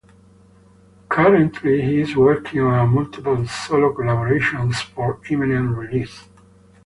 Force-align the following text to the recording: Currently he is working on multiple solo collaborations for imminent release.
Currently 1.09 1.79
he 1.83 1.99
is 2.01 2.15
working 2.15 2.61
on 2.61 2.89
multiple 2.95 3.45
solo 3.47 3.93
collaborations 3.93 4.77
for 4.95 5.21
imminent 5.29 5.77
release. 5.77 6.23